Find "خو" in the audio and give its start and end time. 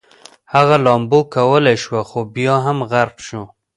2.09-2.19